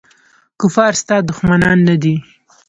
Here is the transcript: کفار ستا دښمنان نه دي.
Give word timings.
کفار 0.61 0.93
ستا 1.01 1.15
دښمنان 1.29 1.77
نه 1.87 1.95
دي. 2.03 2.15